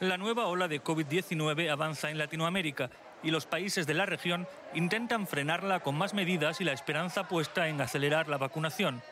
La 0.00 0.16
nueva 0.16 0.46
ola 0.46 0.68
de 0.68 0.80
COVID-19 0.80 1.70
avanza 1.70 2.08
en 2.08 2.18
Latinoamérica 2.18 2.88
y 3.24 3.32
los 3.32 3.46
países 3.46 3.84
de 3.84 3.94
la 3.94 4.06
región 4.06 4.46
intentan 4.72 5.26
frenarla 5.26 5.80
con 5.80 5.98
más 5.98 6.14
medidas 6.14 6.60
y 6.60 6.64
la 6.64 6.72
esperanza 6.72 7.26
puesta 7.26 7.66
en 7.66 7.80
acelerar 7.80 8.28
la 8.28 8.38
vacunación. 8.38 9.02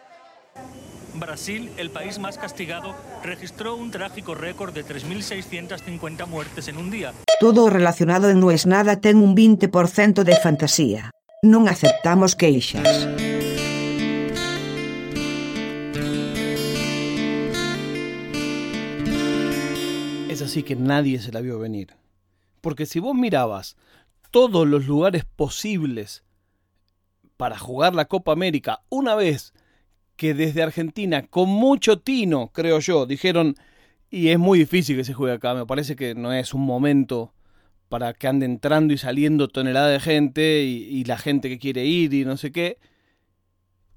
Brasil, 1.15 1.73
el 1.77 1.91
país 1.91 2.21
más 2.21 2.39
castigado, 2.39 2.95
registró 3.25 3.75
un 3.75 3.91
trágico 3.91 4.37
récord 4.37 4.73
de 4.73 4.85
3.650 4.85 6.27
muertes 6.29 6.69
en 6.69 6.77
un 6.77 6.91
día. 6.91 7.13
Todo 7.41 7.69
relacionado 7.69 8.31
en 8.31 8.39
No 8.39 8.53
es 8.53 8.65
nada 8.67 9.01
ten 9.01 9.17
un 9.17 9.35
20% 9.35 10.23
de 10.23 10.37
fantasía. 10.37 11.11
Non 11.43 11.67
aceptamos. 11.67 12.39
Así 20.47 20.63
que 20.63 20.77
nadie 20.77 21.21
se 21.21 21.33
la 21.33 21.41
vio 21.41 21.59
venir. 21.59 21.95
Porque 22.61 22.87
si 22.87 22.99
vos 22.99 23.15
mirabas 23.15 23.77
todos 24.31 24.67
los 24.67 24.87
lugares 24.87 25.25
posibles 25.25 26.25
para 27.37 27.59
jugar 27.59 27.95
la 27.95 28.07
Copa 28.07 28.33
América 28.33 28.83
una 28.89 29.15
vez 29.15 29.53
que 30.17 30.35
desde 30.35 30.63
Argentina, 30.63 31.27
con 31.27 31.49
mucho 31.49 31.99
tino, 31.99 32.49
creo 32.53 32.81
yo, 32.81 33.07
dijeron, 33.07 33.55
y 34.11 34.29
es 34.29 34.39
muy 34.39 34.59
difícil 34.59 34.97
que 34.97 35.05
se 35.05 35.13
juegue 35.13 35.35
acá, 35.35 35.55
me 35.55 35.67
parece 35.67 35.95
que 35.95 36.15
no 36.15 36.33
es 36.33 36.55
un 36.55 36.63
momento 36.63 37.35
para 37.89 38.15
que 38.15 38.27
ande 38.27 38.47
entrando 38.47 38.95
y 38.95 38.99
saliendo 38.99 39.49
tonelada 39.49 39.89
de 39.89 40.01
gente 40.01 40.63
y, 40.65 41.05
la 41.05 41.19
gente 41.19 41.49
que 41.49 41.59
quiere 41.59 41.85
ir 41.85 42.15
y 42.15 42.25
no 42.25 42.37
sé 42.37 42.51
qué. 42.51 42.79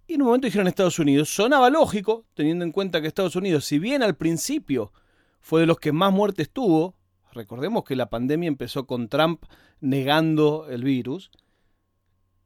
Y 0.08 0.16
en 0.16 0.22
un 0.22 0.27
momento 0.27 0.45
dijeron 0.45 0.67
Estados 0.67 1.00
Unidos, 1.00 1.30
sonaba 1.30 1.70
lógico, 1.70 2.25
teniendo 2.34 2.66
en 2.66 2.72
cuenta 2.72 3.02
que 3.02 3.08
Estados 3.08 3.36
Unidos, 3.36 3.66
si 3.66 3.80
bien 3.80 4.03
al 4.03 4.16
principio 4.16 4.91
fue 5.39 5.61
de 5.61 5.67
los 5.67 5.79
que 5.79 5.91
más 5.91 6.13
muertes 6.13 6.49
tuvo. 6.49 6.95
Recordemos 7.31 7.84
que 7.84 7.95
la 7.95 8.09
pandemia 8.09 8.47
empezó 8.47 8.85
con 8.85 9.07
Trump 9.07 9.43
negando 9.80 10.67
el 10.69 10.83
virus 10.83 11.31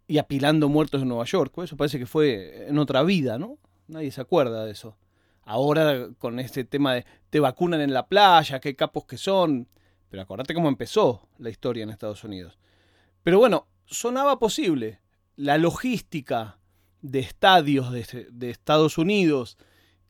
y 0.07 0.17
apilando 0.17 0.69
muertos 0.69 1.01
en 1.01 1.07
Nueva 1.07 1.25
York. 1.25 1.53
Eso 1.63 1.77
parece 1.77 1.99
que 1.99 2.05
fue 2.05 2.67
en 2.67 2.77
otra 2.77 3.03
vida, 3.03 3.37
¿no? 3.37 3.57
Nadie 3.87 4.11
se 4.11 4.21
acuerda 4.21 4.65
de 4.65 4.71
eso. 4.71 4.97
Ahora 5.43 6.09
con 6.17 6.39
este 6.39 6.63
tema 6.63 6.93
de 6.93 7.05
te 7.29 7.39
vacunan 7.39 7.81
en 7.81 7.93
la 7.93 8.07
playa, 8.07 8.59
qué 8.59 8.75
capos 8.75 9.05
que 9.05 9.17
son. 9.17 9.67
Pero 10.09 10.23
acordate 10.23 10.53
cómo 10.53 10.69
empezó 10.69 11.27
la 11.37 11.49
historia 11.49 11.83
en 11.83 11.89
Estados 11.89 12.23
Unidos. 12.23 12.59
Pero 13.23 13.39
bueno, 13.39 13.67
sonaba 13.85 14.37
posible. 14.39 15.01
La 15.35 15.57
logística 15.57 16.59
de 17.01 17.19
estadios 17.19 17.91
de, 17.91 18.27
de 18.31 18.49
Estados 18.51 18.97
Unidos, 18.97 19.57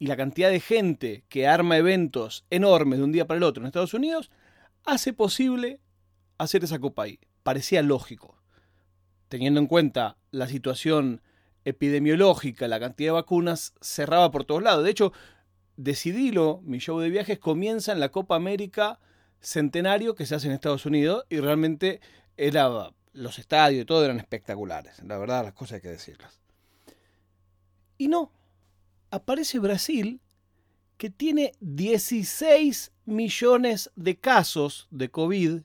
y 0.04 0.08
la 0.08 0.18
cantidad 0.18 0.50
de 0.50 0.60
gente 0.60 1.24
que 1.30 1.48
arma 1.48 1.78
eventos 1.78 2.44
enormes 2.50 3.00
de 3.00 3.06
un 3.06 3.14
día 3.14 3.26
para 3.26 3.38
el 3.38 3.44
otro 3.44 3.64
en 3.64 3.68
Estados 3.68 3.94
Unidos 3.94 4.32
hace 4.84 5.14
posible 5.14 5.80
hacer 6.38 6.66
esa 6.66 6.78
copa 6.78 7.04
ahí. 7.04 7.22
Parecía 7.42 7.82
lógico. 7.82 8.36
Teniendo 9.30 9.62
en 9.62 9.68
cuenta 9.68 10.18
la 10.30 10.50
situación 10.50 11.22
epidemiológica, 11.64 12.68
la 12.68 12.82
cantidad 12.82 13.12
de 13.12 13.14
vacunas, 13.14 13.76
cerraba 13.80 14.30
por 14.30 14.44
todos 14.44 14.62
lados. 14.62 14.84
De 14.84 14.92
hecho, 14.92 15.14
Decidilo, 15.78 16.60
mi 16.66 16.80
show 16.80 17.00
de 17.00 17.10
viajes, 17.10 17.40
comienza 17.40 17.94
en 17.94 18.02
la 18.02 18.10
Copa 18.10 18.36
América 18.36 19.00
Centenario 19.40 20.16
que 20.16 20.26
se 20.26 20.36
hace 20.36 20.48
en 20.48 20.54
Estados 20.54 20.86
Unidos 20.86 21.24
y 21.30 21.40
realmente 21.40 22.02
era, 22.36 22.92
los 23.14 23.40
estadios 23.40 23.84
y 23.84 23.86
todo 23.86 24.04
eran 24.04 24.20
espectaculares. 24.20 25.02
La 25.06 25.18
verdad, 25.18 25.46
las 25.46 25.54
cosas 25.54 25.76
hay 25.76 25.82
que 25.82 25.88
decirlas. 25.88 26.42
Y 27.98 28.10
no, 28.10 28.34
aparece 29.14 29.60
Brasil, 29.60 30.20
que 30.98 31.12
tiene 31.12 31.54
16 31.60 32.92
millones 33.06 33.92
de 33.96 34.20
casos 34.20 34.88
de 34.90 35.12
COVID, 35.12 35.62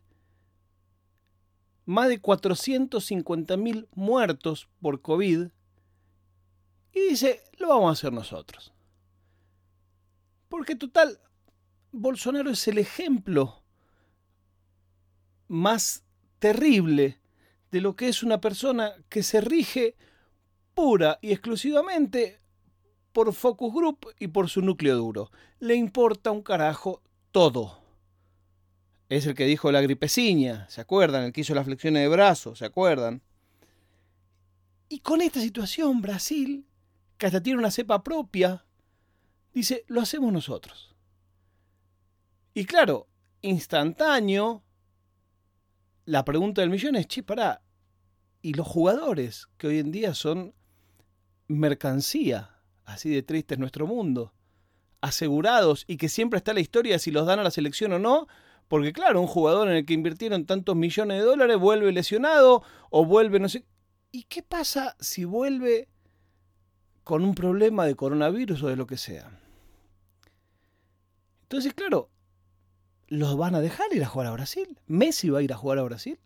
más 1.87 2.09
de 2.09 2.21
450 2.21 3.57
mil 3.57 3.89
muertos 3.95 4.69
por 4.83 5.01
COVID, 5.01 5.49
y 6.93 7.01
dice, 7.09 7.43
lo 7.57 7.69
vamos 7.69 7.89
a 7.89 7.93
hacer 7.93 8.13
nosotros. 8.13 8.75
Porque 10.51 10.77
total, 10.77 11.19
Bolsonaro 11.91 12.51
es 12.51 12.69
el 12.69 12.77
ejemplo 12.77 13.63
más 15.47 16.05
terrible 16.39 17.19
de 17.71 17.81
lo 17.81 17.97
que 17.97 18.09
es 18.09 18.23
una 18.23 18.43
persona 18.43 18.93
que 19.09 19.23
se 19.23 19.41
rige 19.41 19.97
pura 20.75 21.19
y 21.23 21.33
exclusivamente 21.33 22.41
por 23.13 23.33
Focus 23.33 23.75
Group 23.75 24.15
y 24.19 24.29
por 24.29 24.49
su 24.49 24.63
núcleo 24.63 24.97
duro. 24.97 25.31
Le 25.59 25.75
importa 25.75 26.31
un 26.31 26.43
carajo 26.43 27.03
todo. 27.33 27.81
Es 29.09 29.27
el 29.27 29.35
que 29.35 29.47
dijo 29.47 29.73
la 29.73 29.81
gripeciña, 29.81 30.69
¿se 30.69 30.81
acuerdan? 30.81 31.25
El 31.25 31.33
que 31.33 31.41
hizo 31.41 31.55
las 31.55 31.65
flexiones 31.65 32.03
de 32.03 32.09
brazos, 32.09 32.59
¿se 32.59 32.67
acuerdan? 32.67 33.23
Y 34.89 35.01
con 35.01 35.23
esta 35.23 35.41
situación, 35.41 36.01
Brasil, 36.01 36.67
que 37.17 37.27
hasta 37.27 37.43
tiene 37.43 37.59
una 37.59 37.71
cepa 37.71 38.03
propia, 38.03 38.65
dice, 39.53 39.85
lo 39.89 40.01
hacemos 40.01 40.33
nosotros. 40.33 40.95
Y 42.55 42.65
claro, 42.65 43.09
instantáneo, 43.41 44.63
la 46.05 46.25
pregunta 46.25 46.61
del 46.61 46.71
millón 46.71 46.97
es, 46.97 47.07
che, 47.07 47.23
pará, 47.23 47.63
¿y 48.43 48.55
los 48.55 48.67
jugadores 48.67 49.49
que 49.57 49.69
hoy 49.69 49.79
en 49.79 49.91
día 49.91 50.15
son 50.15 50.55
mercancía? 51.49 52.58
Así 52.89 53.11
de 53.11 53.23
triste 53.23 53.55
es 53.55 53.61
nuestro 53.61 53.87
mundo, 53.87 54.33
asegurados 55.01 55.85
y 55.87 55.97
que 55.97 56.09
siempre 56.09 56.39
está 56.39 56.53
la 56.53 56.61
historia 56.61 56.99
si 56.99 57.11
los 57.11 57.27
dan 57.27 57.39
a 57.39 57.45
la 57.45 57.51
selección 57.51 57.93
o 57.93 57.99
no, 57.99 58.27
porque 58.69 58.93
claro, 58.93 59.21
un 59.21 59.27
jugador 59.27 59.69
en 59.69 59.77
el 59.77 59.87
que 59.87 59.95
invirtieron 59.95 60.47
tantos 60.47 60.77
millones 60.77 61.19
de 61.19 61.25
dólares 61.25 61.59
vuelve 61.59 61.93
lesionado 61.93 62.63
o 62.91 63.05
vuelve 63.05 63.41
no 63.41 63.49
sé... 63.49 63.65
¿Y 64.11 64.25
qué 64.25 64.43
pasa 64.43 64.97
si 65.01 65.25
vuelve 65.25 65.89
con 67.05 67.25
un 67.25 67.35
problema 67.35 67.87
de 67.87 67.95
coronavirus 67.95 68.63
o 68.63 68.69
de 68.69 68.77
lo 68.77 68.87
que 68.87 68.97
sea? 68.97 69.31
Entonces, 71.43 71.73
claro, 71.73 72.11
¿los 73.07 73.37
van 73.37 73.55
a 73.55 73.61
dejar 73.61 73.87
ir 73.93 74.03
a 74.03 74.09
jugar 74.09 74.27
a 74.27 74.33
Brasil? 74.33 74.79
¿Messi 74.87 75.31
va 75.31 75.39
a 75.39 75.43
ir 75.43 75.53
a 75.53 75.57
jugar 75.57 75.79
a 75.79 75.83
Brasil? 75.83 76.19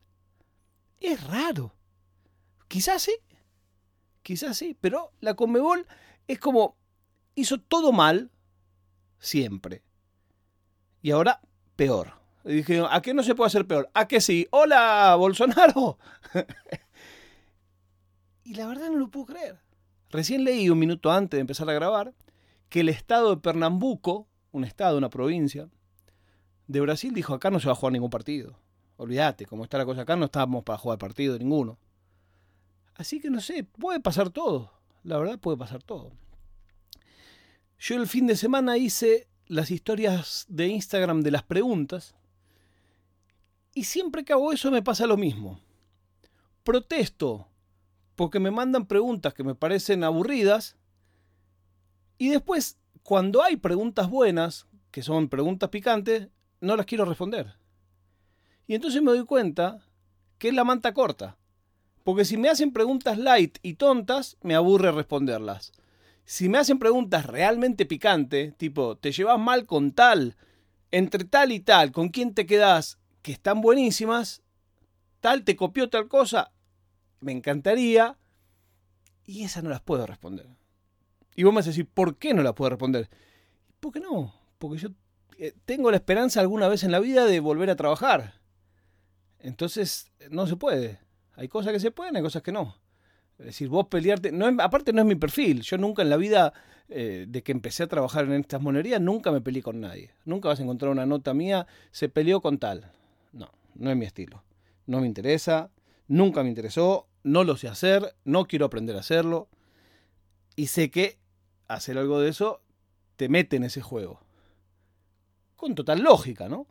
Es 1.01 1.25
raro. 1.27 1.75
Quizás 2.67 3.03
sí, 3.03 3.15
quizás 4.23 4.57
sí, 4.57 4.77
pero 4.81 5.13
la 5.21 5.35
Conmebol 5.35 5.87
es 6.29 6.39
como 6.39 6.77
hizo 7.35 7.59
todo 7.59 7.93
mal 7.93 8.31
siempre. 9.19 9.83
Y 11.01 11.11
ahora 11.11 11.41
peor. 11.77 12.13
Y 12.45 12.55
dije, 12.55 12.85
¿a 12.89 13.01
qué 13.03 13.15
no 13.15 13.23
se 13.23 13.35
puede 13.35 13.49
hacer 13.49 13.67
peor? 13.67 13.91
¿A 13.95 14.09
qué 14.09 14.21
sí? 14.21 14.49
Hola, 14.51 15.15
Bolsonaro. 15.17 15.99
y 18.45 18.55
la 18.55 18.67
verdad 18.67 18.91
no 18.91 18.99
lo 18.99 19.09
puedo 19.09 19.27
creer. 19.27 19.61
Recién 20.11 20.45
leí 20.45 20.69
un 20.69 20.79
minuto 20.79 21.11
antes 21.11 21.39
de 21.39 21.41
empezar 21.41 21.69
a 21.71 21.73
grabar 21.73 22.15
que 22.69 22.81
el 22.81 22.89
estado 22.89 23.35
de 23.35 23.41
Pernambuco, 23.41 24.29
un 24.51 24.65
estado, 24.65 24.99
una 24.99 25.11
provincia 25.11 25.69
de 26.67 26.81
Brasil, 26.81 27.15
dijo, 27.15 27.35
acá 27.35 27.51
no 27.51 27.61
se 27.61 27.67
va 27.67 27.73
a 27.73 27.77
jugar 27.77 27.93
ningún 27.93 28.11
partido. 28.11 28.59
Olvídate, 28.97 29.47
como 29.47 29.65
está 29.65 29.79
la 29.79 29.85
cosa 29.85 30.03
acá, 30.03 30.17
no 30.17 30.27
estamos 30.27 30.65
para 30.65 30.79
jugar 30.79 30.99
partido 30.99 31.39
ninguno. 31.39 31.79
Así 32.95 33.21
que 33.21 33.31
no 33.31 33.41
sé, 33.41 33.65
puede 33.65 34.01
pasar 34.01 34.31
todo. 34.31 34.71
La 35.05 35.19
verdad 35.19 35.39
puede 35.39 35.57
pasar 35.57 35.83
todo. 35.83 36.13
Yo 37.79 37.97
el 37.97 38.07
fin 38.07 38.27
de 38.27 38.37
semana 38.37 38.79
hice 38.79 39.29
las 39.47 39.71
historias 39.71 40.47
de 40.49 40.69
Instagram 40.69 41.23
de 41.23 41.33
las 41.33 41.43
preguntas 41.43 42.15
y 43.75 43.85
siempre 43.85 44.25
que 44.25 44.33
hago 44.33 44.53
eso 44.53 44.71
me 44.71 44.83
pasa 44.83 45.07
lo 45.07 45.17
mismo. 45.17 45.61
Protesto 46.63 47.49
porque 48.15 48.39
me 48.39 48.51
mandan 48.51 48.87
preguntas 48.87 49.35
que 49.35 49.43
me 49.43 49.55
parecen 49.55 50.05
aburridas 50.05 50.77
y 52.19 52.29
después 52.29 52.79
cuando 53.03 53.43
hay 53.43 53.57
preguntas 53.57 54.09
buenas, 54.09 54.69
que 54.93 55.03
son 55.03 55.29
preguntas 55.29 55.71
picantes, 55.71 56.29
no 56.61 56.77
las 56.77 56.87
quiero 56.87 57.05
responder. 57.05 57.57
Y 58.69 58.77
entonces 58.77 59.03
me 59.03 59.11
doy 59.11 59.25
cuenta 59.25 59.85
que 60.39 60.49
es 60.49 60.55
la 60.55 60.65
manta 60.65 60.95
corta. 60.95 61.37
Porque 62.05 62.25
si 62.25 62.37
me 62.37 62.49
hacen 62.49 62.73
preguntas 62.73 63.19
light 63.19 63.59
y 63.63 63.75
tontas, 63.75 64.37
me 64.43 64.55
aburre 64.55 64.91
responderlas. 64.93 65.73
Si 66.25 66.49
me 66.49 66.59
hacen 66.59 66.79
preguntas 66.79 67.27
realmente 67.27 67.87
picantes, 67.87 68.57
tipo, 68.57 68.97
¿te 68.97 69.13
llevas 69.13 69.39
mal 69.39 69.67
con 69.67 69.93
tal? 69.93 70.37
Entre 70.91 71.25
tal 71.25 71.53
y 71.53 71.61
tal, 71.61 71.93
¿con 71.93 72.09
quién 72.09 72.35
te 72.35 72.47
quedas? 72.47 72.99
Que 73.23 73.33
están 73.33 73.61
buenísimas. 73.61 74.43
Tal 75.21 75.45
te 75.45 75.57
copió 75.57 75.89
tal 75.89 76.09
cosa. 76.09 76.53
Me 77.21 77.33
encantaría. 77.33 78.19
Y 79.25 79.45
esas 79.45 79.63
no 79.63 79.71
las 79.71 79.81
puedo 79.81 80.07
responder. 80.07 80.47
Y 81.37 81.45
vos 81.45 81.53
me 81.53 81.59
vas 81.59 81.67
a 81.67 81.71
decir, 81.71 81.87
¿por 81.87 82.19
qué 82.19 82.35
no 82.35 82.43
las 82.43 82.55
puedo 82.55 82.71
responder? 82.71 83.09
¿Por 83.81 83.93
qué 83.93 84.01
no? 84.01 84.35
Porque 84.59 84.79
yo 84.79 84.89
eh, 85.39 85.55
tengo 85.65 85.91
la 85.91 85.97
esperanza 85.97 86.41
alguna 86.41 86.69
vez 86.69 86.85
en 86.85 86.91
la 86.91 87.01
vida 87.01 87.25
de 87.25 87.41
volver 87.41 87.71
a 87.71 87.77
trabajar. 87.77 88.35
Entonces, 89.39 90.13
no 90.31 90.47
se 90.47 90.57
puede. 90.57 91.01
Hay 91.35 91.49
cosas 91.49 91.73
que 91.73 91.81
se 91.81 91.91
pueden, 91.91 92.17
hay 92.17 92.23
cosas 92.23 92.43
que 92.43 92.53
no. 92.53 92.77
Es 93.39 93.47
decir, 93.47 93.69
vos 93.69 93.87
pelearte, 93.89 94.31
no, 94.31 94.47
aparte 94.63 94.93
no 94.93 95.01
es 95.01 95.07
mi 95.07 95.17
perfil, 95.17 95.63
yo 95.63 95.79
nunca 95.79 96.03
en 96.03 96.11
la 96.11 96.17
vida 96.17 96.53
eh, 96.89 97.27
de 97.29 97.43
que 97.43 97.53
empecé 97.53 97.83
a 97.83 97.87
trabajar 97.87 98.25
en 98.25 98.33
estas 98.33 98.61
monerías, 98.61 99.01
nunca 99.01 99.33
me 99.33 99.41
peleé 99.41 99.63
con 99.63 99.81
nadie. 99.81 100.11
Nunca 100.25 100.49
vas 100.49 100.61
a 100.61 100.63
encontrar 100.63 100.91
una 100.91 101.07
nota 101.07 101.35
mía, 101.35 101.67
se 101.91 102.09
peleó 102.09 102.41
con 102.41 102.59
tal. 102.59 102.93
No, 103.33 103.51
no 103.75 103.91
es 103.91 103.97
mi 103.97 104.05
estilo. 104.05 104.45
No 104.87 105.01
me 105.01 105.07
interesa, 105.07 105.71
nunca 106.07 106.43
me 106.43 106.51
interesó, 106.51 107.09
no 107.23 107.45
lo 107.45 107.57
sé 107.57 107.69
hacer, 107.69 108.15
no 108.25 108.47
quiero 108.47 108.67
aprender 108.67 108.97
a 108.97 109.01
hacerlo. 109.01 109.49
Y 110.55 110.67
sé 110.67 110.91
que 110.91 111.19
hacer 111.67 111.97
algo 111.99 112.21
de 112.21 112.29
eso 112.29 112.61
te 113.17 113.29
mete 113.29 113.57
en 113.57 113.65
ese 113.65 113.81
juego. 113.81 114.21
Con 115.57 115.75
total 115.75 116.03
lógica, 116.03 116.49
¿no? 116.49 116.67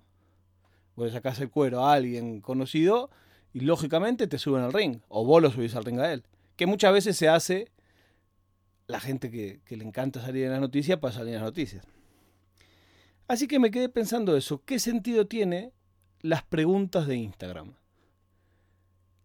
Vos 0.96 1.08
le 1.08 1.12
sacás 1.12 1.40
el 1.40 1.50
cuero 1.50 1.86
a 1.86 1.94
alguien 1.94 2.42
conocido 2.42 3.10
y 3.54 3.62
lógicamente 3.62 4.28
te 4.28 4.38
suben 4.38 4.64
al 4.64 4.74
ring. 4.74 5.00
O 5.08 5.26
vos 5.26 5.42
lo 5.42 5.52
subís 5.52 5.76
al 5.76 5.86
ring 5.86 6.00
a 6.00 6.12
él. 6.12 6.24
Que 6.56 6.66
muchas 6.66 6.94
veces 6.94 7.18
se 7.18 7.28
hace 7.28 7.72
la 8.88 9.00
gente 9.00 9.32
que, 9.32 9.62
que 9.66 9.78
le 9.78 9.86
encanta 9.86 10.22
salir 10.22 10.46
en 10.46 10.52
las 10.52 10.62
noticias 10.62 11.00
para 11.00 11.14
salir 11.14 11.34
en 11.34 11.42
las 11.42 11.50
noticias. 11.50 11.86
Así 13.28 13.48
que 13.48 13.60
me 13.60 13.72
quedé 13.72 13.90
pensando 13.90 14.36
eso. 14.36 14.64
¿Qué 14.66 14.80
sentido 14.80 15.28
tiene 15.28 15.74
las 16.22 16.44
preguntas 16.44 17.08
de 17.08 17.16
Instagram? 17.16 17.76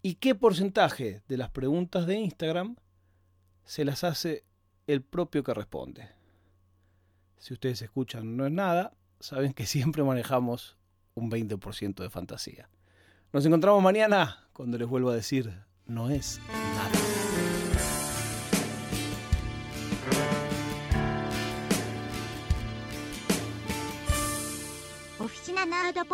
¿Y 0.02 0.14
qué 0.14 0.34
porcentaje 0.36 1.22
de 1.26 1.36
las 1.36 1.50
preguntas 1.50 2.06
de 2.06 2.14
Instagram 2.14 2.76
se 3.64 3.84
las 3.84 4.04
hace 4.04 4.44
el 4.86 5.02
propio 5.02 5.42
que 5.42 5.52
responde? 5.52 6.10
Si 7.38 7.52
ustedes 7.52 7.82
escuchan 7.82 8.36
no 8.36 8.46
es 8.46 8.52
nada, 8.52 8.94
saben 9.18 9.52
que 9.52 9.66
siempre 9.66 10.04
manejamos 10.04 10.76
un 11.14 11.30
20% 11.30 12.02
de 12.02 12.10
fantasía. 12.10 12.68
Nos 13.32 13.44
encontramos 13.44 13.82
mañana 13.82 14.48
cuando 14.52 14.78
les 14.78 14.88
vuelvo 14.88 15.10
a 15.10 15.14
decir 15.14 15.52
no 15.86 16.10
es 16.10 16.40
nada. 16.48 16.90
Oficina 25.18 25.66
Nerd 25.66 26.06